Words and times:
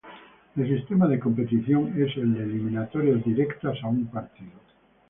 El 0.55 0.67
sistema 0.67 1.07
de 1.07 1.19
competición 1.19 1.93
es 2.01 2.17
el 2.17 2.33
de 2.33 2.41
eliminatorias 2.43 3.23
directas 3.23 3.77
a 3.83 3.87
un 3.89 4.07
partido. 4.07 4.59